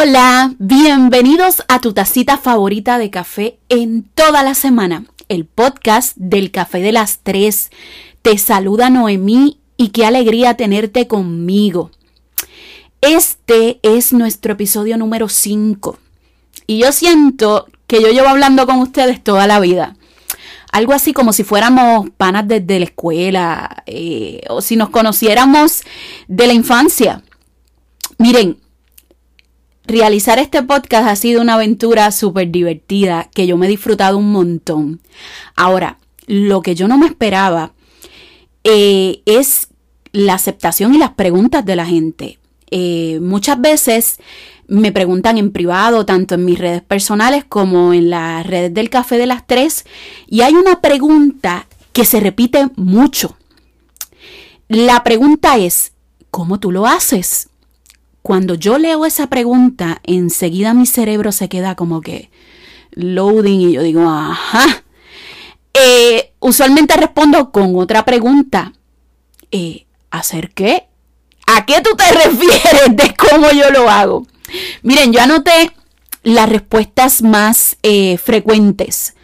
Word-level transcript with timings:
Hola, 0.00 0.54
bienvenidos 0.60 1.64
a 1.66 1.80
tu 1.80 1.92
tacita 1.92 2.38
favorita 2.38 2.98
de 2.98 3.10
café 3.10 3.58
en 3.68 4.04
toda 4.04 4.44
la 4.44 4.54
semana, 4.54 5.06
el 5.28 5.44
podcast 5.44 6.16
del 6.16 6.52
café 6.52 6.78
de 6.78 6.92
las 6.92 7.18
tres. 7.24 7.72
Te 8.22 8.38
saluda 8.38 8.90
Noemí 8.90 9.58
y 9.76 9.88
qué 9.88 10.06
alegría 10.06 10.54
tenerte 10.54 11.08
conmigo. 11.08 11.90
Este 13.00 13.80
es 13.82 14.12
nuestro 14.12 14.52
episodio 14.52 14.96
número 14.98 15.28
5 15.28 15.98
y 16.68 16.78
yo 16.78 16.92
siento 16.92 17.66
que 17.88 18.00
yo 18.00 18.12
llevo 18.12 18.28
hablando 18.28 18.66
con 18.66 18.78
ustedes 18.78 19.24
toda 19.24 19.48
la 19.48 19.58
vida. 19.58 19.96
Algo 20.70 20.92
así 20.92 21.12
como 21.12 21.32
si 21.32 21.42
fuéramos 21.42 22.08
panas 22.10 22.46
desde 22.46 22.78
la 22.78 22.84
escuela 22.84 23.82
eh, 23.86 24.42
o 24.48 24.60
si 24.60 24.76
nos 24.76 24.90
conociéramos 24.90 25.82
de 26.28 26.46
la 26.46 26.52
infancia. 26.52 27.24
Miren, 28.18 28.58
realizar 29.88 30.38
este 30.38 30.62
podcast 30.62 31.08
ha 31.08 31.16
sido 31.16 31.40
una 31.40 31.54
aventura 31.54 32.12
súper 32.12 32.50
divertida 32.50 33.28
que 33.34 33.46
yo 33.46 33.56
me 33.56 33.66
he 33.66 33.70
disfrutado 33.70 34.18
un 34.18 34.30
montón. 34.30 35.00
Ahora, 35.56 35.98
lo 36.26 36.60
que 36.60 36.74
yo 36.74 36.86
no 36.88 36.98
me 36.98 37.06
esperaba 37.06 37.72
eh, 38.64 39.22
es 39.24 39.68
la 40.12 40.34
aceptación 40.34 40.94
y 40.94 40.98
las 40.98 41.12
preguntas 41.12 41.64
de 41.64 41.76
la 41.76 41.86
gente. 41.86 42.38
Eh, 42.70 43.18
muchas 43.22 43.60
veces 43.60 44.18
me 44.66 44.92
preguntan 44.92 45.38
en 45.38 45.52
privado, 45.52 46.04
tanto 46.04 46.34
en 46.34 46.44
mis 46.44 46.58
redes 46.58 46.82
personales 46.82 47.44
como 47.48 47.94
en 47.94 48.10
las 48.10 48.46
redes 48.46 48.74
del 48.74 48.90
Café 48.90 49.16
de 49.16 49.26
las 49.26 49.46
Tres, 49.46 49.86
y 50.28 50.42
hay 50.42 50.52
una 50.52 50.82
pregunta 50.82 51.66
que 51.94 52.04
se 52.04 52.20
repite 52.20 52.68
mucho. 52.76 53.38
La 54.68 55.02
pregunta 55.02 55.56
es, 55.56 55.92
¿cómo 56.30 56.60
tú 56.60 56.72
lo 56.72 56.86
haces? 56.86 57.48
Cuando 58.28 58.56
yo 58.56 58.76
leo 58.76 59.06
esa 59.06 59.28
pregunta, 59.28 60.02
enseguida 60.04 60.74
mi 60.74 60.84
cerebro 60.84 61.32
se 61.32 61.48
queda 61.48 61.76
como 61.76 62.02
que 62.02 62.30
loading 62.90 63.70
y 63.70 63.72
yo 63.72 63.82
digo, 63.82 64.06
ajá. 64.06 64.84
Eh, 65.72 66.34
usualmente 66.38 66.94
respondo 66.98 67.50
con 67.50 67.74
otra 67.76 68.04
pregunta. 68.04 68.74
Eh, 69.50 69.86
¿Hacer 70.10 70.50
qué? 70.50 70.88
¿A 71.46 71.64
qué 71.64 71.80
tú 71.80 71.96
te 71.96 72.04
refieres 72.28 72.94
de 72.96 73.14
cómo 73.16 73.50
yo 73.50 73.70
lo 73.70 73.88
hago? 73.88 74.26
Miren, 74.82 75.10
yo 75.10 75.22
anoté 75.22 75.72
las 76.22 76.50
respuestas 76.50 77.22
más 77.22 77.78
eh, 77.82 78.18
frecuentes. 78.18 79.14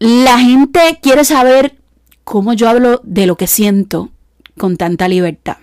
La 0.00 0.40
gente 0.40 0.98
quiere 1.00 1.24
saber 1.24 1.76
cómo 2.24 2.54
yo 2.54 2.68
hablo 2.68 3.00
de 3.04 3.26
lo 3.26 3.36
que 3.36 3.46
siento 3.46 4.10
con 4.58 4.76
tanta 4.76 5.06
libertad. 5.06 5.58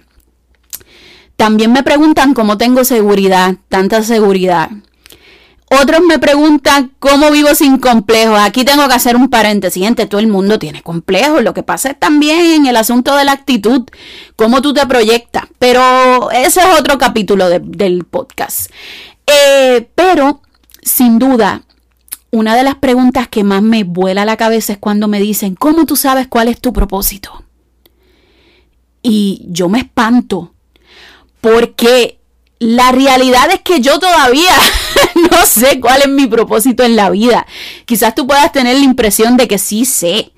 También 1.44 1.73
me 1.73 1.83
preguntan 1.83 2.33
cómo 2.33 2.58
tengo 2.58 2.86
seguridad, 2.86 3.55
tanta 3.67 4.02
seguridad. 4.02 4.69
Otros 5.69 6.00
me 6.08 6.17
preguntan 6.17 6.94
cómo 7.00 7.31
vivo 7.31 7.53
sin 7.53 7.80
complejos. 7.80 8.39
Aquí 8.39 8.63
tengo 8.63 8.88
que 8.88 8.94
hacer 8.94 9.17
un 9.17 9.30
paréntesis. 9.30 9.83
Gente, 9.83 10.05
todo 10.05 10.22
el 10.22 10.27
mundo 10.27 10.58
tiene 10.58 10.81
complejos. 10.81 11.44
Lo 11.44 11.53
que 11.53 11.61
pasa 11.61 11.89
es 11.89 12.00
también 12.00 12.39
en 12.39 12.66
el 12.67 12.77
asunto 12.77 13.17
de 13.17 13.25
la 13.25 13.33
actitud, 13.33 13.83
cómo 14.38 14.61
tú 14.61 14.73
te 14.73 14.88
proyectas. 14.88 15.44
Pero 15.59 16.31
ese 16.31 16.61
es 16.61 16.80
otro 16.80 16.97
capítulo 16.97 17.50
del 17.50 18.05
podcast. 18.05 18.72
Eh, 19.28 19.89
pero, 19.95 20.44
sin 20.81 21.19
duda, 21.19 21.63
una 22.31 22.55
de 22.55 22.63
las 22.63 22.75
preguntas 22.75 23.28
que 23.28 23.44
más 23.44 23.61
me 23.61 23.83
vuela 23.83 24.23
la 24.23 24.38
cabeza 24.38 24.72
es 24.72 24.80
cuando 24.80 25.09
me 25.09 25.19
dicen, 25.19 25.55
¿cómo 25.55 25.85
tú 25.85 25.97
sabes 25.97 26.30
cuál 26.30 26.47
es 26.47 26.61
tu 26.61 26.72
propósito? 26.72 27.44
Y 29.02 29.45
yo 29.50 29.67
me 29.67 29.80
espanto 29.80 30.53
porque 31.44 32.22
la 32.59 32.94
realidad 32.94 33.52
es 33.52 33.59
que 33.59 33.81
yo 33.81 34.00
todavía 34.00 34.56
no 35.30 35.46
sé 35.46 35.81
cuál 35.81 36.04
es 36.04 36.08
mi 36.08 36.26
propósito 36.26 36.84
en 36.84 36.96
la 36.96 37.09
vida. 37.09 37.46
Quizás 37.84 38.16
tú 38.16 38.26
puedas 38.26 38.54
tener 38.54 38.78
la 38.78 38.86
impresión 38.86 39.36
de 39.36 39.50
que 39.50 39.58
sí 39.58 39.84
sé. 39.84 40.31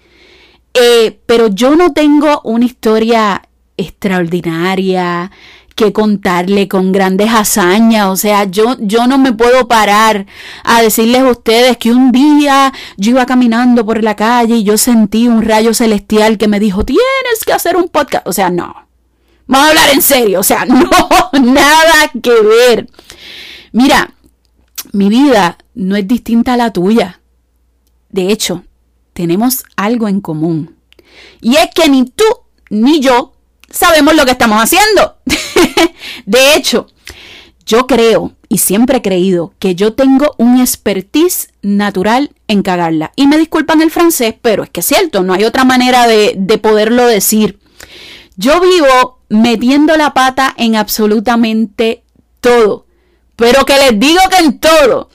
Eh, 0.74 1.20
pero 1.28 1.48
yo 1.48 1.76
no 1.76 1.94
tengo 1.94 2.42
una 2.44 2.66
historia 2.66 3.44
extraordinaria 3.78 5.32
que 5.76 5.94
contarle 5.94 6.68
con 6.68 6.92
grandes 6.92 7.30
hazañas. 7.30 8.08
O 8.08 8.16
sea, 8.16 8.46
yo, 8.46 8.76
yo 8.80 9.06
no 9.06 9.20
me 9.20 9.32
puedo 9.32 9.68
parar 9.68 10.26
a 10.64 10.82
decirles 10.82 11.22
a 11.22 11.30
ustedes 11.30 11.78
que 11.78 11.92
un 11.92 12.12
día 12.12 12.74
yo 12.98 13.12
iba 13.12 13.28
caminando 13.28 13.86
por 13.86 14.04
la 14.04 14.16
calle 14.16 14.56
y 14.56 14.64
yo 14.64 14.80
sentí 14.80 15.28
un 15.28 15.44
rayo 15.44 15.76
celestial 15.76 16.40
que 16.40 16.48
me 16.48 16.60
dijo, 16.60 16.84
tienes 16.84 17.46
que 17.46 17.54
hacer 17.54 17.78
un 17.78 17.90
podcast. 17.90 18.28
O 18.28 18.34
sea, 18.34 18.50
no. 18.50 18.86
Vamos 19.48 19.68
a 19.68 19.70
hablar 19.70 19.90
en 19.94 20.02
serio, 20.02 20.40
o 20.40 20.44
sea, 20.44 20.66
no, 20.66 20.90
nada 21.42 22.12
que 22.22 22.42
ver. 22.42 22.90
Mira, 23.72 24.14
mi 24.92 25.10
vida 25.10 25.58
no 25.74 25.96
es 25.96 26.08
distinta 26.08 26.54
a 26.54 26.58
la 26.58 26.74
tuya. 26.74 27.20
De 28.10 28.32
hecho, 28.32 28.64
tenemos 29.14 29.64
algo 29.76 30.08
en 30.08 30.22
común. 30.22 30.76
Y 31.42 31.58
es 31.58 31.70
que 31.74 31.90
ni 31.90 32.06
tú 32.06 32.24
ni 32.70 33.00
yo 33.00 33.34
sabemos 33.70 34.16
lo 34.16 34.26
que 34.26 34.32
estamos 34.32 34.62
haciendo. 34.62 35.18
de 36.26 36.56
hecho, 36.56 36.88
yo 37.66 37.88
creo 37.88 38.34
y 38.48 38.60
siempre 38.60 38.98
he 38.98 39.02
creído 39.02 39.54
que 39.60 39.76
yo 39.76 39.94
tengo 39.94 40.36
un 40.38 40.60
expertise 40.60 41.50
natural 41.62 42.32
en 42.48 42.62
cagarla. 42.62 43.12
Y 43.16 43.28
me 43.28 43.38
disculpan 43.38 43.82
el 43.82 43.92
francés, 43.92 44.36
pero 44.42 44.64
es 44.64 44.70
que 44.70 44.80
es 44.80 44.86
cierto, 44.86 45.24
no 45.24 45.34
hay 45.34 45.44
otra 45.44 45.64
manera 45.64 46.08
de, 46.08 46.36
de 46.38 46.58
poderlo 46.58 47.06
decir. 47.08 47.60
Yo 48.38 48.60
vivo 48.60 49.20
metiendo 49.30 49.96
la 49.98 50.14
pata 50.14 50.54
en 50.58 50.76
absolutamente 50.76 52.04
todo. 52.42 52.86
Pero 53.36 53.66
que 53.66 53.78
les 53.78 54.00
digo 54.00 54.20
que 54.30 54.44
en 54.44 54.60
todo. 54.60 55.10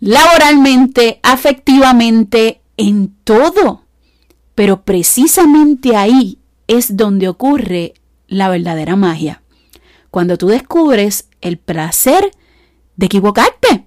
Laboralmente, 0.00 1.20
afectivamente, 1.22 2.60
en 2.76 3.14
todo. 3.24 3.84
Pero 4.54 4.82
precisamente 4.82 5.96
ahí 5.96 6.38
es 6.66 6.96
donde 6.96 7.28
ocurre 7.28 7.94
la 8.28 8.48
verdadera 8.48 8.96
magia. 8.96 9.42
Cuando 10.10 10.38
tú 10.38 10.48
descubres 10.48 11.28
el 11.40 11.58
placer 11.58 12.30
de 12.96 13.06
equivocarte. 13.06 13.84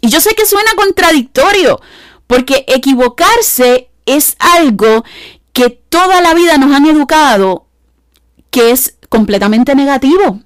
Y 0.00 0.08
yo 0.08 0.20
sé 0.20 0.34
que 0.34 0.46
suena 0.46 0.70
contradictorio, 0.76 1.80
porque 2.26 2.64
equivocarse 2.66 3.90
es 4.06 4.36
algo 4.38 5.04
que 5.52 5.68
toda 5.68 6.20
la 6.22 6.32
vida 6.32 6.56
nos 6.56 6.74
han 6.74 6.86
educado 6.86 7.69
que 8.50 8.70
es 8.70 8.96
completamente 9.08 9.74
negativo. 9.74 10.40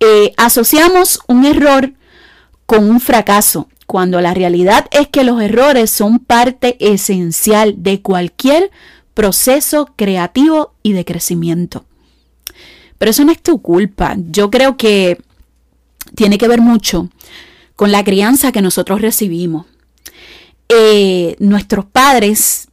Eh, 0.00 0.32
asociamos 0.36 1.20
un 1.28 1.44
error 1.44 1.92
con 2.66 2.88
un 2.88 3.00
fracaso, 3.00 3.68
cuando 3.90 4.20
la 4.20 4.34
realidad 4.34 4.86
es 4.92 5.08
que 5.08 5.24
los 5.24 5.42
errores 5.42 5.90
son 5.90 6.20
parte 6.20 6.76
esencial 6.78 7.82
de 7.82 8.00
cualquier 8.00 8.70
proceso 9.14 9.90
creativo 9.96 10.74
y 10.84 10.92
de 10.92 11.04
crecimiento. 11.04 11.84
Pero 12.98 13.10
eso 13.10 13.24
no 13.24 13.32
es 13.32 13.42
tu 13.42 13.60
culpa. 13.60 14.14
Yo 14.16 14.48
creo 14.48 14.76
que 14.76 15.20
tiene 16.14 16.38
que 16.38 16.46
ver 16.46 16.60
mucho 16.60 17.08
con 17.74 17.90
la 17.90 18.04
crianza 18.04 18.52
que 18.52 18.62
nosotros 18.62 19.00
recibimos. 19.00 19.66
Eh, 20.68 21.34
nuestros 21.40 21.84
padres, 21.84 22.68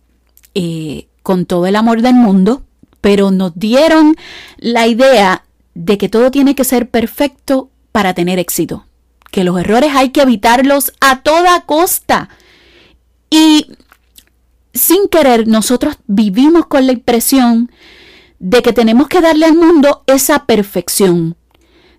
eh, 0.53 1.07
con 1.23 1.47
todo 1.47 1.65
el 1.65 1.75
amor 1.75 2.03
del 2.03 2.13
mundo, 2.13 2.61
pero 3.01 3.31
nos 3.31 3.53
dieron 3.55 4.15
la 4.57 4.87
idea 4.87 5.43
de 5.73 5.97
que 5.97 6.09
todo 6.09 6.31
tiene 6.31 6.55
que 6.55 6.63
ser 6.63 6.89
perfecto 6.89 7.69
para 7.91 8.13
tener 8.13 8.39
éxito, 8.39 8.85
que 9.31 9.43
los 9.43 9.59
errores 9.59 9.91
hay 9.95 10.09
que 10.09 10.21
evitarlos 10.21 10.93
a 11.01 11.21
toda 11.21 11.61
costa. 11.61 12.29
Y 13.29 13.67
sin 14.73 15.07
querer, 15.07 15.47
nosotros 15.47 15.97
vivimos 16.07 16.67
con 16.67 16.85
la 16.85 16.93
impresión 16.93 17.71
de 18.39 18.61
que 18.61 18.73
tenemos 18.73 19.07
que 19.07 19.21
darle 19.21 19.45
al 19.45 19.55
mundo 19.55 20.03
esa 20.07 20.45
perfección, 20.45 21.35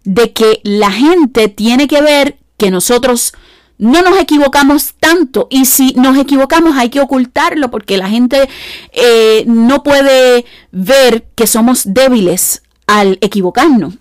de 0.05 0.33
que 0.33 0.61
la 0.63 0.91
gente 0.91 1.49
tiene 1.49 1.89
que 1.89 2.01
ver 2.01 2.39
que 2.57 2.71
nosotros 2.71 3.33
no 3.79 4.03
nos 4.03 4.19
equivocamos 4.19 4.95
tanto 4.99 5.47
y 5.51 5.65
si 5.65 5.95
nos 5.95 6.19
equivocamos 6.19 6.77
hay 6.77 6.91
que 6.91 7.01
ocultarlo 7.01 7.71
porque 7.71 7.97
la 7.97 8.09
gente 8.09 8.49
eh, 8.93 9.45
no 9.47 9.83
puede 9.85 10.45
ver 10.73 11.29
que 11.37 11.47
somos 11.47 11.83
débiles 11.95 12.63
al 12.87 13.19
equivocarnos. 13.21 13.95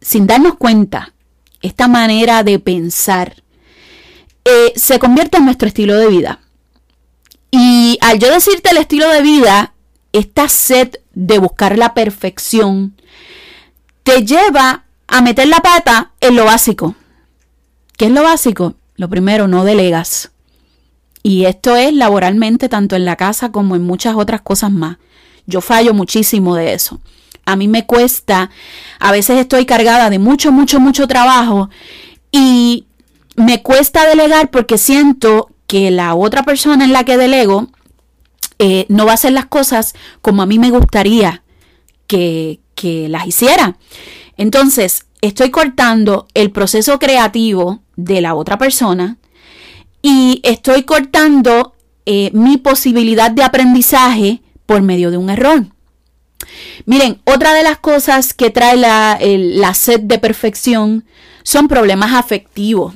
Sin 0.00 0.26
darnos 0.26 0.56
cuenta, 0.56 1.14
esta 1.62 1.88
manera 1.88 2.42
de 2.42 2.58
pensar 2.58 3.42
eh, 4.44 4.72
se 4.74 4.98
convierte 4.98 5.38
en 5.38 5.46
nuestro 5.46 5.68
estilo 5.68 5.96
de 5.96 6.08
vida. 6.08 6.40
Y 7.50 7.96
al 8.00 8.18
yo 8.18 8.30
decirte 8.30 8.70
el 8.70 8.78
estilo 8.78 9.08
de 9.08 9.22
vida, 9.22 9.72
esta 10.12 10.48
sed 10.48 10.96
de 11.14 11.38
buscar 11.38 11.78
la 11.78 11.94
perfección 11.94 13.00
te 14.02 14.24
lleva 14.24 14.84
a 15.06 15.22
meter 15.22 15.46
la 15.46 15.60
pata 15.60 16.12
en 16.20 16.34
lo 16.34 16.44
básico 16.44 16.96
¿Qué 17.96 18.06
es 18.06 18.10
lo 18.10 18.22
básico? 18.22 18.74
Lo 18.96 19.08
primero, 19.08 19.48
no 19.48 19.64
delegas. 19.64 20.30
Y 21.22 21.46
esto 21.46 21.76
es 21.76 21.94
laboralmente, 21.94 22.68
tanto 22.68 22.96
en 22.96 23.04
la 23.04 23.16
casa 23.16 23.50
como 23.50 23.76
en 23.76 23.82
muchas 23.82 24.16
otras 24.16 24.42
cosas 24.42 24.70
más. 24.70 24.98
Yo 25.46 25.60
fallo 25.60 25.94
muchísimo 25.94 26.54
de 26.56 26.74
eso. 26.74 27.00
A 27.46 27.56
mí 27.56 27.68
me 27.68 27.86
cuesta, 27.86 28.50
a 28.98 29.12
veces 29.12 29.38
estoy 29.38 29.66
cargada 29.66 30.10
de 30.10 30.18
mucho, 30.18 30.50
mucho, 30.50 30.80
mucho 30.80 31.06
trabajo 31.06 31.68
Y 32.32 32.86
me 33.36 33.62
cuesta 33.62 34.06
delegar 34.06 34.50
porque 34.50 34.78
siento 34.78 35.50
que 35.66 35.90
la 35.90 36.14
otra 36.14 36.42
persona 36.42 36.84
en 36.84 36.92
la 36.92 37.04
que 37.04 37.18
delego 37.18 37.68
eh, 38.58 38.86
no 38.88 39.04
va 39.04 39.12
a 39.12 39.14
hacer 39.14 39.32
las 39.32 39.46
cosas 39.46 39.94
como 40.22 40.42
a 40.42 40.46
mí 40.46 40.58
me 40.58 40.70
gustaría 40.70 41.42
que, 42.06 42.60
que 42.74 43.08
las 43.08 43.26
hiciera. 43.26 43.76
Entonces, 44.36 45.06
estoy 45.20 45.50
cortando 45.50 46.26
el 46.34 46.50
proceso 46.50 46.98
creativo 46.98 47.83
de 47.96 48.20
la 48.20 48.34
otra 48.34 48.58
persona 48.58 49.18
y 50.02 50.40
estoy 50.42 50.82
cortando 50.82 51.74
eh, 52.06 52.30
mi 52.34 52.58
posibilidad 52.58 53.30
de 53.30 53.42
aprendizaje 53.42 54.42
por 54.66 54.82
medio 54.82 55.10
de 55.10 55.16
un 55.16 55.30
error. 55.30 55.66
Miren, 56.84 57.20
otra 57.24 57.54
de 57.54 57.62
las 57.62 57.78
cosas 57.78 58.34
que 58.34 58.50
trae 58.50 58.76
la, 58.76 59.18
la 59.20 59.72
sed 59.72 60.00
de 60.00 60.18
perfección 60.18 61.04
son 61.42 61.68
problemas 61.68 62.12
afectivos. 62.12 62.94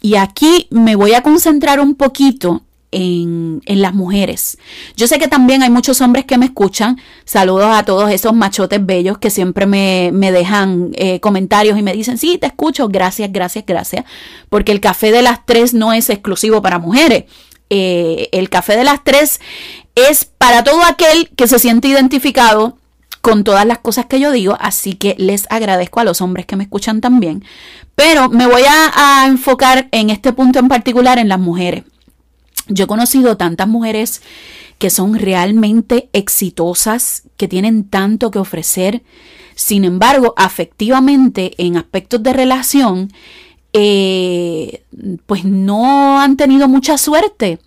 Y 0.00 0.16
aquí 0.16 0.66
me 0.70 0.96
voy 0.96 1.14
a 1.14 1.22
concentrar 1.22 1.78
un 1.78 1.94
poquito 1.94 2.62
en, 2.92 3.60
las 3.66 3.94
mujeres. 3.94 4.58
Yo 4.96 5.08
sé 5.08 5.18
que 5.18 5.26
también 5.26 5.62
hay 5.62 5.70
muchos 5.70 6.00
hombres 6.00 6.24
que 6.24 6.38
me 6.38 6.46
escuchan. 6.46 7.00
Saludos 7.24 7.70
a 7.72 7.82
todos 7.82 8.10
esos 8.10 8.32
machotes 8.34 8.84
bellos 8.84 9.18
que 9.18 9.30
siempre 9.30 9.66
me, 9.66 10.12
dejan 10.30 10.90
eh, 10.94 11.18
comentarios 11.18 11.78
y 11.78 11.82
me 11.82 11.94
dicen, 11.94 12.18
sí, 12.18 12.38
te 12.38 12.46
escucho, 12.46 12.88
gracias, 12.88 13.32
gracias, 13.32 13.64
gracias. 13.66 14.04
Porque 14.48 14.72
el 14.72 14.80
café 14.80 15.10
de 15.10 15.22
las 15.22 15.44
tres 15.44 15.74
no 15.74 15.92
es 15.92 16.10
exclusivo 16.10 16.62
para 16.62 16.78
mujeres. 16.78 17.24
Eh, 17.70 18.28
el 18.32 18.50
café 18.50 18.76
de 18.76 18.84
las 18.84 19.02
tres 19.02 19.40
es 19.94 20.26
para 20.26 20.62
todo 20.62 20.84
aquel 20.84 21.30
que 21.30 21.48
se 21.48 21.58
siente 21.58 21.88
identificado 21.88 22.76
con 23.22 23.44
todas 23.44 23.64
las 23.64 23.78
cosas 23.78 24.06
que 24.06 24.20
yo 24.20 24.32
digo, 24.32 24.56
así 24.60 24.94
que 24.94 25.14
les 25.16 25.46
agradezco 25.48 26.00
a 26.00 26.04
los 26.04 26.20
hombres 26.20 26.44
que 26.44 26.56
me 26.56 26.64
escuchan 26.64 27.00
también. 27.00 27.44
Pero 27.94 28.28
me 28.28 28.46
voy 28.46 28.62
a 28.66 29.26
enfocar 29.26 29.88
en 29.92 30.10
este 30.10 30.32
punto 30.32 30.58
en 30.58 30.68
particular 30.68 31.18
en 31.18 31.28
las 31.28 31.38
mujeres. 31.38 31.84
Yo 32.68 32.84
he 32.84 32.88
conocido 32.88 33.36
tantas 33.36 33.68
mujeres 33.68 34.22
que 34.78 34.90
son 34.90 35.14
realmente 35.14 36.08
exitosas, 36.12 37.22
que 37.36 37.48
tienen 37.48 37.84
tanto 37.84 38.30
que 38.30 38.38
ofrecer. 38.38 39.02
Sin 39.54 39.84
embargo, 39.84 40.34
afectivamente, 40.36 41.54
en 41.58 41.76
aspectos 41.76 42.22
de 42.22 42.32
relación, 42.32 43.12
eh, 43.72 44.82
pues 45.26 45.44
no 45.44 46.20
han 46.20 46.36
tenido 46.36 46.68
mucha 46.68 46.98
suerte. 46.98 47.58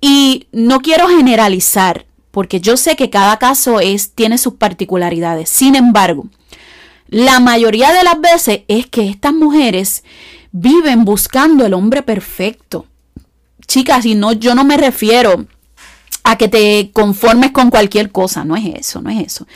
Y 0.00 0.46
no 0.52 0.80
quiero 0.80 1.08
generalizar, 1.08 2.06
porque 2.30 2.60
yo 2.60 2.76
sé 2.76 2.96
que 2.96 3.10
cada 3.10 3.38
caso 3.38 3.80
es, 3.80 4.12
tiene 4.12 4.38
sus 4.38 4.54
particularidades. 4.54 5.50
Sin 5.50 5.74
embargo, 5.74 6.28
la 7.08 7.40
mayoría 7.40 7.92
de 7.92 8.04
las 8.04 8.20
veces 8.20 8.60
es 8.68 8.86
que 8.86 9.08
estas 9.08 9.34
mujeres 9.34 10.04
viven 10.52 11.04
buscando 11.04 11.66
el 11.66 11.74
hombre 11.74 12.02
perfecto 12.02 12.86
chicas, 13.70 14.04
y 14.04 14.16
no, 14.16 14.32
yo 14.32 14.56
no 14.56 14.64
me 14.64 14.76
refiero 14.76 15.46
a 16.24 16.36
que 16.36 16.48
te 16.48 16.90
conformes 16.92 17.52
con 17.52 17.70
cualquier 17.70 18.10
cosa, 18.10 18.44
no 18.44 18.56
es 18.56 18.64
eso, 18.74 19.00
no 19.00 19.10
es 19.10 19.24
eso. 19.24 19.46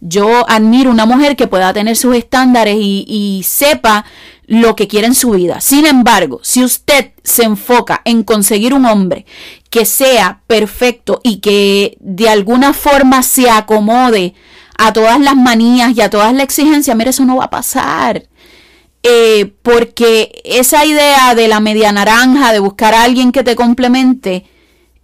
Yo 0.00 0.48
admiro 0.48 0.90
una 0.90 1.04
mujer 1.04 1.36
que 1.36 1.46
pueda 1.46 1.74
tener 1.74 1.94
sus 1.94 2.16
estándares 2.16 2.76
y, 2.78 3.42
sepa 3.44 4.06
lo 4.46 4.74
que 4.74 4.88
quiere 4.88 5.06
en 5.06 5.14
su 5.14 5.32
vida. 5.32 5.60
Sin 5.60 5.84
embargo, 5.84 6.40
si 6.42 6.64
usted 6.64 7.12
se 7.22 7.44
enfoca 7.44 8.00
en 8.06 8.22
conseguir 8.22 8.72
un 8.72 8.86
hombre 8.86 9.26
que 9.68 9.84
sea 9.84 10.40
perfecto 10.46 11.20
y 11.22 11.36
que 11.40 11.98
de 12.00 12.30
alguna 12.30 12.72
forma 12.72 13.22
se 13.22 13.50
acomode 13.50 14.34
a 14.78 14.94
todas 14.94 15.20
las 15.20 15.36
manías 15.36 15.94
y 15.94 16.00
a 16.00 16.08
todas 16.08 16.32
las 16.32 16.44
exigencias, 16.44 16.96
mire, 16.96 17.10
eso 17.10 17.26
no 17.26 17.36
va 17.36 17.44
a 17.44 17.50
pasar. 17.50 18.22
Eh, 19.02 19.54
porque 19.62 20.42
esa 20.44 20.84
idea 20.84 21.34
de 21.34 21.48
la 21.48 21.60
media 21.60 21.90
naranja, 21.92 22.52
de 22.52 22.58
buscar 22.58 22.94
a 22.94 23.04
alguien 23.04 23.32
que 23.32 23.42
te 23.42 23.56
complemente, 23.56 24.44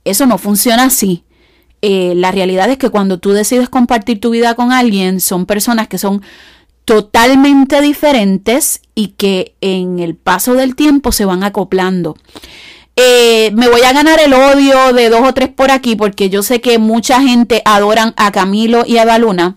eso 0.04 0.26
no 0.26 0.38
funciona 0.38 0.84
así. 0.84 1.25
Eh, 1.82 2.14
la 2.16 2.32
realidad 2.32 2.70
es 2.70 2.78
que 2.78 2.90
cuando 2.90 3.19
tú 3.19 3.32
decides 3.32 3.69
compartir 3.69 4.20
tu 4.20 4.31
vida 4.31 4.54
con 4.54 4.72
alguien, 4.72 5.20
son 5.20 5.46
personas 5.46 5.88
que 5.88 5.98
son 5.98 6.22
totalmente 6.84 7.81
diferentes 7.81 8.81
y 8.94 9.08
que 9.08 9.54
en 9.60 9.99
el 9.99 10.14
paso 10.14 10.54
del 10.54 10.76
tiempo 10.76 11.12
se 11.12 11.25
van 11.25 11.42
acoplando. 11.42 12.16
Eh, 12.96 13.50
me 13.54 13.69
voy 13.69 13.82
a 13.82 13.92
ganar 13.92 14.20
el 14.20 14.32
odio 14.32 14.94
de 14.94 15.10
dos 15.10 15.20
o 15.22 15.34
tres 15.34 15.50
por 15.50 15.70
aquí 15.70 15.96
porque 15.96 16.31
yo 16.31 16.42
sé 16.42 16.60
que 16.60 16.78
mucha 16.78 17.20
gente 17.20 17.60
adoran 17.66 18.14
a 18.16 18.32
Camilo 18.32 18.84
y 18.87 18.99
a 18.99 19.04
Baluna. 19.04 19.56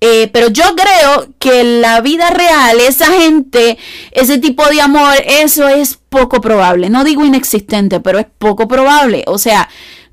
Eh, 0.00 0.28
pero 0.32 0.48
yo 0.48 0.64
creo 0.76 1.28
que 1.38 1.60
en 1.60 1.80
la 1.80 2.00
vida 2.00 2.30
real, 2.30 2.78
esa 2.80 3.06
gente, 3.06 3.78
ese 4.12 4.38
tipo 4.38 4.66
de 4.68 4.80
amor, 4.80 5.14
eso 5.26 5.68
es 5.68 5.98
poco 6.08 6.40
probable. 6.40 6.90
No 6.90 7.02
digo 7.02 7.24
inexistente, 7.24 8.00
pero 8.00 8.18
es 8.18 8.26
poco 8.38 8.68
probable. 8.68 9.24
O 9.26 9.38
sea, 9.38 9.68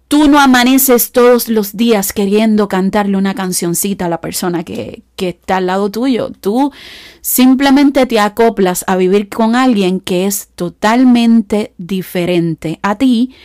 tú 0.07 0.29
no 0.29 0.39
amaneces 0.39 1.11
todos 1.11 1.49
los 1.49 1.75
días 1.75 2.13
queriendo 2.13 2.67
cantarle 2.67 3.17
una 3.17 3.35
cancioncita 3.35 4.05
a 4.05 4.09
la 4.09 4.21
persona 4.21 4.63
que, 4.63 5.03
que 5.17 5.29
está 5.29 5.57
al 5.57 5.65
lado 5.65 5.91
tuyo. 5.91 6.31
Tú 6.39 6.71
simplemente 7.21 8.05
te 8.05 8.19
acoplas 8.19 8.85
a 8.87 8.95
vivir 8.95 9.27
con 9.27 9.55
alguien 9.55 9.99
que 9.99 10.27
es 10.27 10.47
totalmente 10.55 11.73
diferente 11.77 12.79
a 12.83 12.95
ti, 12.95 13.35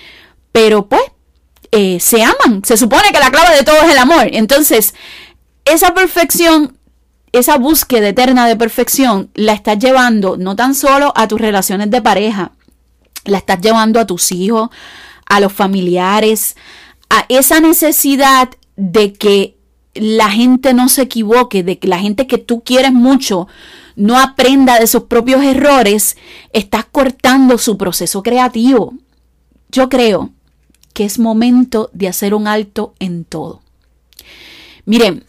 pero 0.52 0.86
pues 0.86 1.02
eh, 1.70 2.00
se 2.00 2.22
aman. 2.22 2.62
Se 2.64 2.76
supone 2.76 3.12
que 3.12 3.18
la 3.18 3.30
clave 3.30 3.56
de 3.56 3.64
todo 3.64 3.76
es 3.82 3.90
el 3.90 3.98
amor. 3.98 4.28
Entonces, 4.32 4.94
esa 5.72 5.94
perfección, 5.94 6.76
esa 7.32 7.58
búsqueda 7.58 8.08
eterna 8.08 8.46
de 8.46 8.56
perfección, 8.56 9.30
la 9.34 9.52
estás 9.52 9.78
llevando 9.78 10.36
no 10.36 10.56
tan 10.56 10.74
solo 10.74 11.12
a 11.16 11.28
tus 11.28 11.40
relaciones 11.40 11.90
de 11.90 12.02
pareja, 12.02 12.52
la 13.24 13.38
estás 13.38 13.60
llevando 13.60 14.00
a 14.00 14.06
tus 14.06 14.32
hijos, 14.32 14.70
a 15.26 15.40
los 15.40 15.52
familiares, 15.52 16.56
a 17.10 17.24
esa 17.28 17.60
necesidad 17.60 18.48
de 18.76 19.12
que 19.12 19.56
la 19.94 20.30
gente 20.30 20.74
no 20.74 20.88
se 20.88 21.02
equivoque, 21.02 21.62
de 21.62 21.78
que 21.78 21.88
la 21.88 21.98
gente 21.98 22.26
que 22.26 22.38
tú 22.38 22.62
quieres 22.62 22.92
mucho 22.92 23.48
no 23.96 24.18
aprenda 24.18 24.78
de 24.78 24.86
sus 24.86 25.04
propios 25.04 25.42
errores, 25.42 26.16
estás 26.52 26.84
cortando 26.84 27.58
su 27.58 27.76
proceso 27.76 28.22
creativo. 28.22 28.94
Yo 29.70 29.88
creo 29.88 30.30
que 30.92 31.04
es 31.04 31.18
momento 31.18 31.90
de 31.92 32.08
hacer 32.08 32.32
un 32.32 32.46
alto 32.46 32.94
en 33.00 33.24
todo. 33.24 33.60
Miren, 34.84 35.24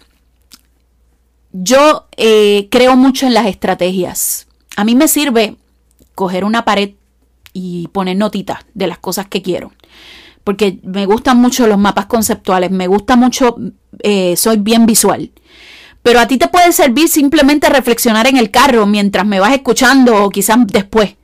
yo 1.52 2.08
eh, 2.18 2.68
creo 2.72 2.96
mucho 2.96 3.26
en 3.26 3.34
las 3.34 3.48
estrategias. 3.48 4.48
A 4.76 4.84
mí 4.84 4.96
me 4.96 5.08
sirve 5.08 5.58
coger 6.16 6.44
una 6.44 6.66
pared 6.66 6.92
y 7.54 7.88
poner 7.90 8.18
notitas 8.18 8.60
de 8.74 8.88
las 8.88 9.00
cosas 9.00 9.28
que 9.28 9.42
quiero. 9.42 9.72
Porque 10.44 10.80
me 10.84 11.06
gustan 11.06 11.38
mucho 11.38 11.68
los 11.68 11.78
mapas 11.78 12.06
conceptuales, 12.06 12.72
me 12.72 12.88
gusta 12.88 13.16
mucho, 13.16 13.56
eh, 14.00 14.36
soy 14.38 14.58
bien 14.58 14.86
visual. 14.86 15.32
Pero 16.02 16.20
a 16.20 16.28
ti 16.28 16.38
te 16.38 16.48
puede 16.48 16.72
servir 16.72 17.10
simplemente 17.10 17.70
reflexionar 17.70 18.28
en 18.28 18.38
el 18.38 18.52
carro 18.52 18.86
mientras 18.86 19.26
me 19.26 19.40
vas 19.40 19.54
escuchando 19.54 20.24
o 20.24 20.30
quizás 20.30 20.58
después. 20.68 21.16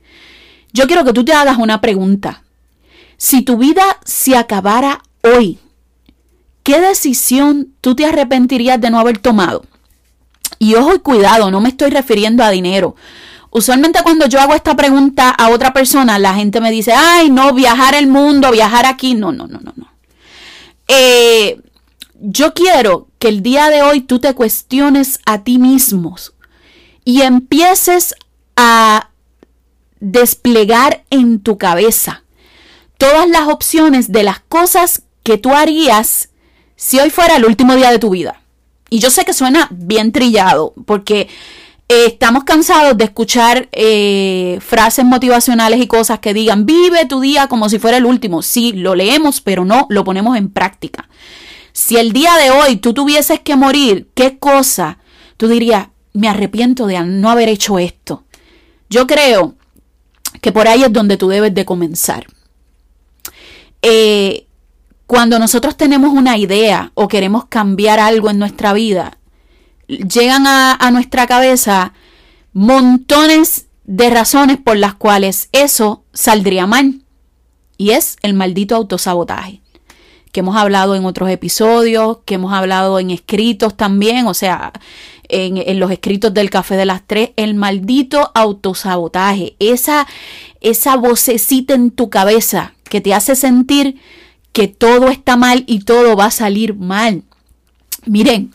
Yo 0.72 0.86
quiero 0.86 1.04
que 1.04 1.12
tú 1.12 1.24
te 1.24 1.32
hagas 1.32 1.58
una 1.58 1.80
pregunta. 1.80 2.42
Si 3.16 3.42
tu 3.42 3.56
vida 3.56 3.82
se 4.04 4.36
acabara 4.36 5.02
hoy, 5.22 5.58
¿qué 6.62 6.80
decisión 6.80 7.74
tú 7.80 7.94
te 7.94 8.04
arrepentirías 8.04 8.78
de 8.80 8.90
no 8.90 9.00
haber 9.00 9.18
tomado? 9.18 9.64
Y 10.58 10.74
ojo 10.74 10.94
y 10.94 10.98
cuidado, 11.00 11.50
no 11.50 11.60
me 11.60 11.68
estoy 11.68 11.90
refiriendo 11.90 12.42
a 12.42 12.50
dinero. 12.50 12.96
Usualmente 13.50 14.02
cuando 14.02 14.26
yo 14.26 14.40
hago 14.40 14.54
esta 14.54 14.76
pregunta 14.76 15.30
a 15.30 15.50
otra 15.50 15.72
persona, 15.72 16.18
la 16.18 16.34
gente 16.34 16.60
me 16.60 16.70
dice, 16.70 16.92
ay, 16.92 17.30
no, 17.30 17.52
viajar 17.54 17.94
el 17.94 18.06
mundo, 18.06 18.50
viajar 18.50 18.86
aquí. 18.86 19.14
No, 19.14 19.32
no, 19.32 19.46
no, 19.46 19.60
no, 19.60 19.72
no. 19.76 19.90
Eh, 20.88 21.60
yo 22.20 22.54
quiero 22.54 23.08
que 23.18 23.28
el 23.28 23.42
día 23.42 23.70
de 23.70 23.82
hoy 23.82 24.00
tú 24.00 24.18
te 24.18 24.34
cuestiones 24.34 25.20
a 25.24 25.42
ti 25.42 25.58
mismo 25.58 26.16
y 27.04 27.22
empieces 27.22 28.14
a 28.56 29.10
desplegar 30.00 31.04
en 31.10 31.40
tu 31.40 31.58
cabeza 31.58 32.24
todas 32.98 33.28
las 33.28 33.48
opciones 33.48 34.12
de 34.12 34.22
las 34.22 34.40
cosas 34.40 35.02
que 35.22 35.38
tú 35.38 35.54
harías 35.54 36.30
si 36.76 36.98
hoy 36.98 37.10
fuera 37.10 37.36
el 37.36 37.44
último 37.44 37.74
día 37.74 37.90
de 37.90 37.98
tu 37.98 38.10
vida. 38.10 38.40
Y 38.88 39.00
yo 39.00 39.10
sé 39.10 39.24
que 39.24 39.32
suena 39.32 39.68
bien 39.70 40.12
trillado, 40.12 40.74
porque 40.84 41.28
eh, 41.88 42.06
estamos 42.06 42.44
cansados 42.44 42.96
de 42.96 43.04
escuchar 43.04 43.68
eh, 43.72 44.58
frases 44.60 45.04
motivacionales 45.04 45.80
y 45.80 45.86
cosas 45.86 46.18
que 46.20 46.34
digan, 46.34 46.66
vive 46.66 47.06
tu 47.06 47.20
día 47.20 47.46
como 47.46 47.68
si 47.68 47.78
fuera 47.78 47.96
el 47.96 48.06
último. 48.06 48.42
Sí, 48.42 48.72
lo 48.72 48.94
leemos, 48.94 49.40
pero 49.40 49.64
no 49.64 49.86
lo 49.88 50.04
ponemos 50.04 50.36
en 50.36 50.50
práctica. 50.50 51.08
Si 51.72 51.96
el 51.96 52.12
día 52.12 52.34
de 52.36 52.50
hoy 52.50 52.76
tú 52.76 52.94
tuvieses 52.94 53.40
que 53.40 53.54
morir, 53.54 54.08
¿qué 54.14 54.38
cosa? 54.38 54.98
Tú 55.36 55.46
dirías, 55.48 55.88
me 56.12 56.28
arrepiento 56.28 56.86
de 56.86 57.00
no 57.04 57.30
haber 57.30 57.48
hecho 57.48 57.78
esto. 57.78 58.24
Yo 58.88 59.06
creo 59.06 59.54
que 60.40 60.52
por 60.52 60.68
ahí 60.68 60.82
es 60.82 60.92
donde 60.92 61.16
tú 61.16 61.28
debes 61.28 61.54
de 61.54 61.64
comenzar. 61.64 62.26
Eh, 63.82 64.46
cuando 65.06 65.38
nosotros 65.38 65.76
tenemos 65.76 66.12
una 66.12 66.36
idea 66.36 66.90
o 66.94 67.08
queremos 67.08 67.46
cambiar 67.46 68.00
algo 68.00 68.28
en 68.28 68.38
nuestra 68.38 68.72
vida, 68.72 69.18
llegan 69.86 70.46
a, 70.46 70.90
nuestra 70.90 71.26
cabeza 71.26 71.92
montones 72.52 73.66
de 73.84 74.10
razones 74.10 74.56
por 74.56 74.76
las 74.76 74.94
cuales 74.94 75.48
eso 75.52 76.04
saldría 76.12 76.66
mal. 76.66 77.02
Y 77.78 77.90
es 77.90 78.16
el 78.22 78.34
maldito 78.34 78.74
autosabotaje, 78.74 79.60
que 80.32 80.40
hemos 80.40 80.56
hablado 80.56 80.96
en 80.96 81.04
otros 81.04 81.28
episodios, 81.30 82.18
que 82.24 82.34
hemos 82.34 82.52
hablado 82.52 82.98
en 82.98 83.10
escritos 83.10 83.76
también, 83.76 84.26
o 84.26 84.34
sea, 84.34 84.72
en, 85.28 85.78
los 85.78 85.90
escritos 85.90 86.32
del 86.32 86.50
Café 86.50 86.76
de 86.76 86.86
las 86.86 87.06
Tres, 87.06 87.30
el 87.36 87.54
maldito 87.54 88.32
autosabotaje, 88.34 89.56
esa, 89.58 90.06
esa 90.60 90.96
vocecita 90.96 91.74
en 91.74 91.90
tu 91.90 92.08
cabeza 92.08 92.74
que 92.84 93.00
te 93.00 93.12
hace 93.12 93.36
sentir 93.36 94.00
que 94.56 94.68
todo 94.68 95.08
está 95.08 95.36
mal 95.36 95.64
y 95.66 95.80
todo 95.80 96.16
va 96.16 96.24
a 96.24 96.30
salir 96.30 96.74
mal. 96.74 97.24
Miren, 98.06 98.54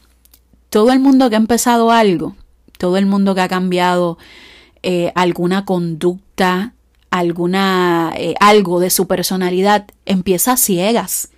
todo 0.72 0.92
el 0.94 1.00
mundo 1.00 1.30
que 1.30 1.36
ha 1.36 1.38
empezado 1.38 1.92
algo, 1.92 2.36
todo 2.80 2.98
el 2.98 3.06
mundo 3.06 3.36
que 3.36 3.42
ha 3.42 3.48
cambiado 3.48 4.18
eh, 4.82 5.12
alguna 5.14 5.64
conducta, 5.64 6.74
alguna 7.12 8.14
eh, 8.16 8.34
algo 8.40 8.80
de 8.80 8.90
su 8.90 9.06
personalidad, 9.06 9.86
empieza 10.08 10.54
a 10.54 10.58
ciegas. 10.58 11.30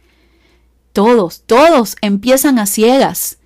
Todos, 0.93 1.41
todos 1.46 1.98
empiezan 2.00 2.58
a 2.58 2.65
ciegas. 2.65 3.39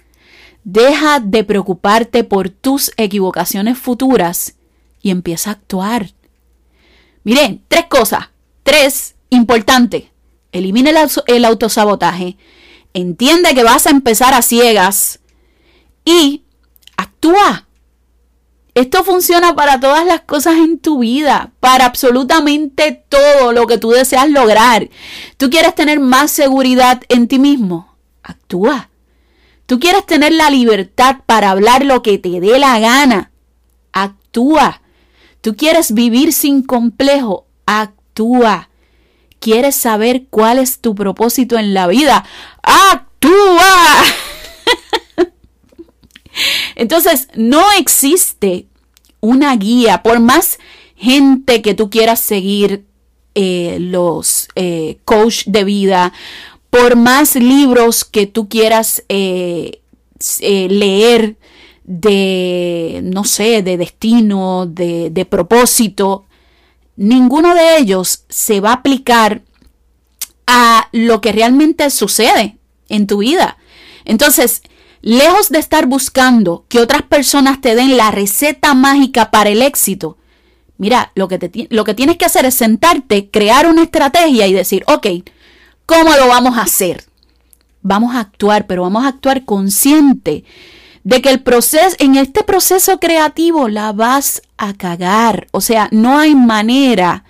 Deja 0.65 1.19
de 1.19 1.43
preocuparte 1.43 2.25
por 2.25 2.50
tus 2.50 2.91
equivocaciones 2.95 3.79
futuras 3.79 4.53
y 5.01 5.09
empieza 5.09 5.50
a 5.50 5.53
actuar. 5.53 6.12
Miren, 7.24 7.63
tres 7.67 7.88
cosas. 7.88 8.29
Tres, 8.62 9.15
importante. 9.31 10.12
Elimina 10.58 10.90
el, 10.90 10.98
el 11.28 11.46
autosabotaje. 11.46 12.38
Entiende 12.94 13.54
que 13.54 13.64
vas 13.64 13.88
a 13.88 13.92
empezar 13.92 14.34
a 14.34 14.42
ciegas. 14.42 15.20
Y 16.06 16.44
actúa. 16.96 17.68
Esto 18.78 19.04
funciona 19.04 19.56
para 19.56 19.80
todas 19.80 20.06
las 20.06 20.22
cosas 20.22 20.58
en 20.58 20.78
tu 20.78 21.00
vida, 21.00 21.52
para 21.60 21.86
absolutamente 21.86 23.04
todo 23.10 23.52
lo 23.52 23.66
que 23.66 23.80
tú 23.80 23.90
deseas 23.90 24.30
lograr. 24.30 24.90
Tú 25.38 25.50
quieres 25.50 25.74
tener 25.74 26.00
más 26.00 26.30
seguridad 26.30 27.02
en 27.10 27.28
ti 27.28 27.40
mismo. 27.40 27.98
Actúa. 28.22 28.92
Tú 29.66 29.80
quieres 29.80 30.06
tener 30.06 30.32
la 30.32 30.52
libertad 30.52 31.18
para 31.26 31.50
hablar 31.50 31.84
lo 31.86 32.04
que 32.04 32.20
te 32.20 32.40
dé 32.40 32.60
la 32.60 32.80
gana. 32.80 33.32
Actúa. 33.94 34.82
Tú 35.42 35.56
quieres 35.56 35.94
vivir 35.94 36.32
sin 36.32 36.62
complejo. 36.62 37.48
Actúa. 37.66 38.70
¿Quieres 39.39 39.75
saber 39.75 40.25
cuál 40.29 40.60
es 40.60 40.79
tu 40.79 40.96
propósito 40.96 41.58
en 41.58 41.74
la 41.74 41.88
vida? 41.88 42.25
Actúa. 42.63 44.03
Entonces, 46.75 47.27
no 47.36 47.63
existe 47.79 48.67
una 49.20 49.56
guía, 49.56 50.03
por 50.03 50.20
más 50.20 50.60
gente 50.96 51.62
que 51.62 51.74
tú 51.74 51.89
quieras 51.89 52.20
seguir, 52.20 52.86
eh, 53.36 53.77
los 53.79 54.48
eh, 54.56 54.98
coach 55.06 55.46
de 55.46 55.63
vida, 55.63 56.13
por 56.70 56.96
más 56.96 57.36
libros 57.36 58.03
que 58.03 58.27
tú 58.27 58.50
quieras 58.50 59.03
eh, 59.10 59.82
eh, 60.39 60.67
leer 60.70 61.38
de, 61.84 63.01
no 63.03 63.24
sé, 63.24 63.63
de 63.63 63.77
destino, 63.77 64.65
de, 64.65 65.10
de 65.10 65.25
propósito, 65.25 66.26
ninguno 66.98 67.56
de 67.56 67.77
ellos 67.77 68.25
se 68.27 68.60
va 68.60 68.72
a 68.72 68.75
aplicar 68.75 69.44
a 70.46 70.89
lo 70.92 71.22
que 71.22 71.32
realmente 71.32 71.89
sucede 71.89 72.58
en 72.89 73.08
tu 73.08 73.20
vida. 73.20 73.58
Entonces, 74.04 74.62
lejos 75.01 75.50
de 75.50 75.60
estar 75.60 75.86
buscando 75.86 76.66
que 76.68 76.80
otras 76.80 77.04
personas 77.04 77.62
te 77.62 77.75
den 77.75 77.96
la 77.96 78.12
receta 78.12 78.74
mágica 78.74 79.32
para 79.32 79.50
el 79.50 79.62
éxito, 79.62 80.18
mira, 80.77 81.12
lo 81.16 81.30
que, 81.30 81.38
te, 81.39 81.68
lo 81.70 81.86
que 81.86 81.94
tienes 81.94 82.18
que 82.18 82.25
hacer 82.25 82.46
es 82.46 82.56
sentarte, 82.56 83.30
crear 83.30 83.68
una 83.68 83.84
estrategia 83.84 84.48
y 84.48 84.54
decir, 84.54 84.84
ok, 84.88 85.08
¿Cómo 85.88 86.18
lo 86.18 86.27
vamos 86.27 86.58
a 86.58 86.63
hacer? 86.63 87.06
Vamos 87.82 88.13
a 88.13 88.20
actuar, 88.20 88.68
pero 88.68 88.82
vamos 88.82 89.06
a 89.06 89.08
actuar 89.08 89.46
consciente 89.46 90.44
de 91.08 91.22
que 91.22 91.30
el 91.30 91.40
proceso, 91.40 91.96
en 92.00 92.18
este 92.18 92.44
proceso 92.44 93.00
creativo 93.00 93.70
la 93.70 93.94
vas 93.94 94.42
a 94.58 94.74
cagar. 94.74 95.48
O 95.52 95.62
sea, 95.62 95.88
no 95.94 96.20
hay 96.20 96.36
manera 96.36 97.24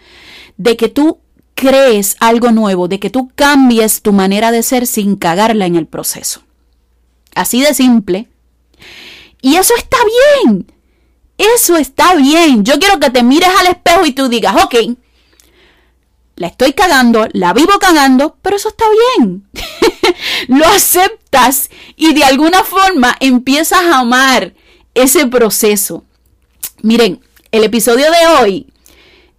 de 0.57 0.75
que 0.75 0.89
tú 0.89 1.19
crees 1.53 2.15
algo 2.19 2.51
nuevo, 2.51 2.87
de 2.87 2.99
que 2.99 3.11
tú 3.11 3.29
cambies 3.35 4.01
tu 4.01 4.13
manera 4.13 4.49
de 4.49 4.63
ser 4.63 4.87
sin 4.87 5.15
cagarla 5.15 5.67
en 5.67 5.75
el 5.75 5.85
proceso. 5.85 6.41
Así 7.35 7.61
de 7.61 7.75
simple. 7.75 8.27
Y 9.43 9.57
eso 9.57 9.75
está 9.77 9.97
bien. 10.41 10.71
Eso 11.37 11.75
está 11.75 12.15
bien. 12.15 12.65
Yo 12.65 12.79
quiero 12.79 12.99
que 12.99 13.11
te 13.11 13.21
mires 13.21 13.51
al 13.59 13.67
espejo 13.67 14.07
y 14.07 14.11
tú 14.11 14.27
digas, 14.27 14.55
ok, 14.63 14.73
la 16.35 16.47
estoy 16.47 16.73
cagando, 16.73 17.27
la 17.33 17.53
vivo 17.53 17.73
cagando, 17.79 18.37
pero 18.41 18.55
eso 18.55 18.69
está 18.69 18.85
bien. 19.19 19.47
Lo 20.47 20.65
aceptas 20.65 21.69
y 21.95 22.13
de 22.13 22.23
alguna 22.23 22.63
forma 22.63 23.15
empiezas 23.19 23.81
a 23.83 23.99
amar 23.99 24.53
ese 24.93 25.27
proceso. 25.27 26.03
Miren, 26.81 27.21
el 27.51 27.63
episodio 27.63 28.05
de 28.05 28.27
hoy 28.39 28.67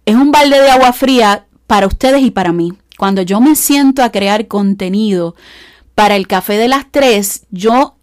es 0.05 0.15
un 0.15 0.31
balde 0.31 0.59
de 0.59 0.71
agua 0.71 0.93
fría 0.93 1.45
para 1.67 1.87
ustedes 1.87 2.21
y 2.21 2.31
para 2.31 2.51
mí. 2.51 2.73
Cuando 2.97 3.21
yo 3.21 3.39
me 3.39 3.55
siento 3.55 4.03
a 4.03 4.11
crear 4.11 4.47
contenido 4.47 5.35
para 5.95 6.15
el 6.15 6.27
café 6.27 6.57
de 6.57 6.67
las 6.67 6.85
tres, 6.91 7.43
yo 7.51 7.95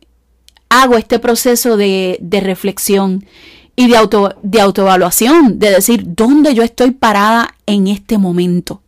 hago 0.69 0.97
este 0.97 1.19
proceso 1.19 1.77
de, 1.77 2.19
de 2.21 2.41
reflexión 2.41 3.27
y 3.77 3.89
de, 3.89 3.97
auto, 3.97 4.35
de 4.43 4.61
autoevaluación, 4.61 5.59
de 5.59 5.71
decir 5.71 6.05
dónde 6.07 6.55
yo 6.55 6.63
estoy 6.63 6.93
parada 6.93 7.55
en 7.67 7.89
este 7.89 8.17
momento. 8.17 8.81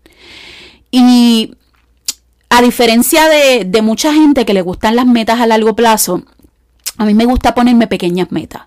Y 0.90 1.52
a 2.50 2.62
diferencia 2.62 3.28
de, 3.28 3.82
mucha 3.82 4.12
gente 4.12 4.44
que 4.44 4.54
le 4.54 4.62
gustan 4.62 4.96
las 4.96 5.06
metas 5.06 5.40
a 5.40 5.46
largo 5.46 5.76
plazo, 5.76 6.22
a 6.96 7.04
mí 7.04 7.14
me 7.14 7.26
gusta 7.26 7.54
ponerme 7.54 7.86
pequeñas 7.86 8.32
metas. 8.32 8.62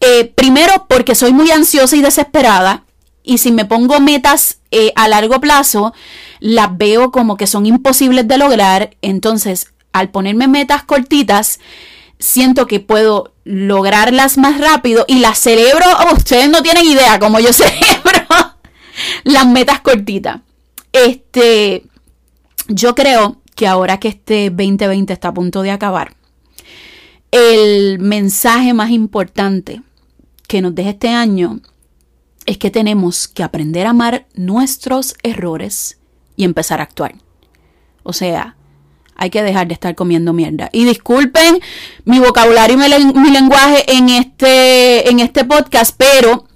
Eh, 0.00 0.32
primero 0.34 0.86
porque 0.88 1.14
soy 1.14 1.32
muy 1.32 1.50
ansiosa 1.50 1.94
y 1.94 2.00
desesperada 2.00 2.84
y 3.22 3.38
si 3.38 3.52
me 3.52 3.64
pongo 3.66 4.00
metas 4.00 4.58
eh, 4.70 4.92
a 4.96 5.08
largo 5.08 5.40
plazo, 5.40 5.92
las 6.40 6.76
veo 6.76 7.10
como 7.10 7.36
que 7.36 7.46
son 7.46 7.66
imposibles 7.66 8.26
de 8.26 8.38
lograr. 8.38 8.96
Entonces, 9.02 9.72
al 9.92 10.10
ponerme 10.10 10.48
metas 10.48 10.84
cortitas, 10.84 11.60
siento 12.18 12.66
que 12.66 12.80
puedo 12.80 13.32
lograrlas 13.44 14.38
más 14.38 14.60
rápido 14.60 15.04
y 15.06 15.18
las 15.18 15.38
celebro. 15.38 15.86
ustedes 16.14 16.48
no 16.48 16.62
tienen 16.62 16.84
idea 16.84 17.18
cómo 17.18 17.40
yo 17.40 17.52
celebro 17.52 18.26
las 19.24 19.46
metas 19.46 19.80
cortitas. 19.80 20.40
Este, 20.92 21.84
yo 22.70 22.94
creo 22.94 23.40
que 23.56 23.66
ahora 23.66 23.98
que 23.98 24.08
este 24.08 24.48
2020 24.50 25.12
está 25.12 25.28
a 25.28 25.34
punto 25.34 25.62
de 25.62 25.72
acabar, 25.72 26.14
el 27.32 27.98
mensaje 27.98 28.72
más 28.72 28.90
importante 28.90 29.82
que 30.46 30.62
nos 30.62 30.74
deja 30.74 30.90
este 30.90 31.08
año 31.08 31.60
es 32.46 32.58
que 32.58 32.70
tenemos 32.70 33.28
que 33.28 33.42
aprender 33.42 33.86
a 33.86 33.90
amar 33.90 34.26
nuestros 34.34 35.14
errores 35.22 35.98
y 36.36 36.44
empezar 36.44 36.80
a 36.80 36.84
actuar. 36.84 37.14
O 38.02 38.12
sea, 38.12 38.56
hay 39.14 39.30
que 39.30 39.42
dejar 39.42 39.68
de 39.68 39.74
estar 39.74 39.94
comiendo 39.94 40.32
mierda. 40.32 40.70
Y 40.72 40.84
disculpen 40.84 41.60
mi 42.04 42.18
vocabulario 42.18 42.76
y 42.76 43.04
mi, 43.18 43.30
lenguaje 43.30 43.92
en 43.92 44.08
este, 44.08 45.10
en 45.10 45.20
este 45.20 45.44
podcast, 45.44 45.94
pero 45.96 46.46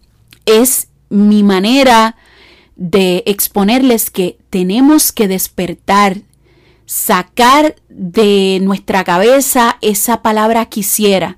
es 0.47 0.89
mi 1.11 1.43
manera 1.43 2.17
de 2.77 3.23
exponerles 3.27 4.11
que 4.11 4.39
tenemos 4.51 5.13
que 5.13 5.29
despertar, 5.29 6.19
sacar 6.87 7.77
de 7.89 8.59
nuestra 8.63 9.05
cabeza 9.05 9.79
esa 9.81 10.23
palabra 10.23 10.67
quisiera. 10.67 11.37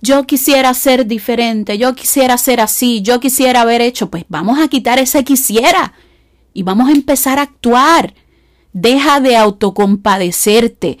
Yo 0.00 0.26
quisiera 0.26 0.72
ser 0.74 1.06
diferente, 1.06 1.78
yo 1.78 1.94
quisiera 1.94 2.38
ser 2.38 2.60
así, 2.60 3.02
yo 3.02 3.20
quisiera 3.20 3.60
haber 3.60 3.80
hecho, 3.80 4.10
pues 4.10 4.24
vamos 4.28 4.58
a 4.58 4.68
quitar 4.68 4.98
ese 4.98 5.24
quisiera 5.24 5.92
y 6.52 6.62
vamos 6.62 6.88
a 6.88 6.92
empezar 6.92 7.38
a 7.38 7.42
actuar. 7.42 8.14
Deja 8.72 9.20
de 9.20 9.36
autocompadecerte, 9.36 10.98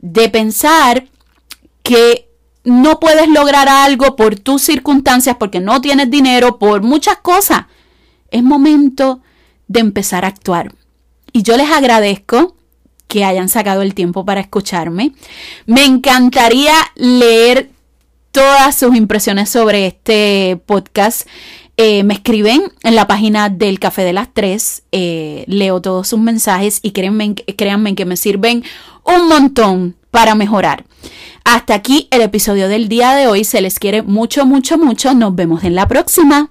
de 0.00 0.28
pensar 0.28 1.06
que 1.82 2.28
no 2.64 3.00
puedes 3.00 3.28
lograr 3.28 3.68
algo 3.68 4.16
por 4.16 4.38
tus 4.38 4.62
circunstancias, 4.62 5.36
porque 5.38 5.60
no 5.60 5.80
tienes 5.80 6.10
dinero, 6.10 6.58
por 6.58 6.82
muchas 6.82 7.16
cosas. 7.18 7.66
Es 8.30 8.42
momento 8.42 9.22
de 9.70 9.78
empezar 9.78 10.24
a 10.24 10.28
actuar. 10.28 10.74
Y 11.32 11.44
yo 11.44 11.56
les 11.56 11.70
agradezco 11.70 12.56
que 13.06 13.24
hayan 13.24 13.48
sacado 13.48 13.82
el 13.82 13.94
tiempo 13.94 14.24
para 14.24 14.40
escucharme. 14.40 15.12
Me 15.66 15.84
encantaría 15.84 16.74
leer 16.96 17.70
todas 18.32 18.76
sus 18.76 18.96
impresiones 18.96 19.48
sobre 19.48 19.86
este 19.86 20.60
podcast. 20.66 21.28
Eh, 21.76 22.02
me 22.02 22.14
escriben 22.14 22.72
en 22.82 22.96
la 22.96 23.06
página 23.06 23.48
del 23.48 23.78
Café 23.78 24.02
de 24.02 24.12
las 24.12 24.34
Tres. 24.34 24.82
Eh, 24.90 25.44
leo 25.46 25.80
todos 25.80 26.08
sus 26.08 26.18
mensajes 26.18 26.80
y 26.82 26.90
créanme, 26.90 27.36
créanme 27.36 27.94
que 27.94 28.04
me 28.04 28.16
sirven 28.16 28.64
un 29.04 29.28
montón 29.28 29.94
para 30.10 30.34
mejorar. 30.34 30.84
Hasta 31.44 31.74
aquí 31.74 32.08
el 32.10 32.22
episodio 32.22 32.68
del 32.68 32.88
día 32.88 33.14
de 33.14 33.28
hoy. 33.28 33.44
Se 33.44 33.60
les 33.60 33.78
quiere 33.78 34.02
mucho, 34.02 34.46
mucho, 34.46 34.78
mucho. 34.78 35.14
Nos 35.14 35.36
vemos 35.36 35.62
en 35.62 35.76
la 35.76 35.86
próxima. 35.86 36.50